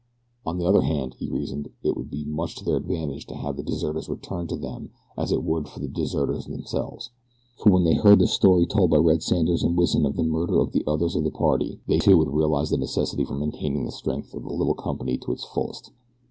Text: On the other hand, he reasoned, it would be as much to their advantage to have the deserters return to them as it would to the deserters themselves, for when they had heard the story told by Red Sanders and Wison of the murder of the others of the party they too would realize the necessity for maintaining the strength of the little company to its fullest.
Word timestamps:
On 0.47 0.57
the 0.57 0.65
other 0.65 0.81
hand, 0.81 1.15
he 1.19 1.29
reasoned, 1.29 1.69
it 1.83 1.95
would 1.95 2.09
be 2.09 2.21
as 2.21 2.25
much 2.25 2.55
to 2.55 2.65
their 2.65 2.77
advantage 2.77 3.27
to 3.27 3.35
have 3.35 3.55
the 3.55 3.61
deserters 3.61 4.09
return 4.09 4.47
to 4.47 4.55
them 4.55 4.89
as 5.15 5.31
it 5.31 5.43
would 5.43 5.67
to 5.67 5.79
the 5.79 5.87
deserters 5.87 6.47
themselves, 6.47 7.11
for 7.59 7.71
when 7.71 7.83
they 7.83 7.93
had 7.93 8.03
heard 8.03 8.17
the 8.17 8.25
story 8.25 8.65
told 8.65 8.89
by 8.89 8.97
Red 8.97 9.21
Sanders 9.21 9.61
and 9.63 9.77
Wison 9.77 10.07
of 10.07 10.15
the 10.15 10.23
murder 10.23 10.59
of 10.59 10.71
the 10.71 10.83
others 10.87 11.15
of 11.15 11.23
the 11.23 11.29
party 11.29 11.81
they 11.85 11.99
too 11.99 12.17
would 12.17 12.33
realize 12.33 12.71
the 12.71 12.77
necessity 12.77 13.23
for 13.23 13.35
maintaining 13.35 13.85
the 13.85 13.91
strength 13.91 14.33
of 14.33 14.41
the 14.41 14.49
little 14.49 14.73
company 14.73 15.19
to 15.19 15.33
its 15.33 15.43
fullest. 15.45 15.91